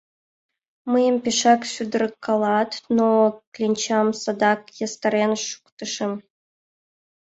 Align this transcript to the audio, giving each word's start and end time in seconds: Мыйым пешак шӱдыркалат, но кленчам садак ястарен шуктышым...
Мыйым 0.91 1.17
пешак 1.23 1.61
шӱдыркалат, 1.71 2.71
но 2.97 3.09
кленчам 3.53 4.07
садак 4.21 4.61
ястарен 4.85 5.31
шуктышым... 5.47 6.13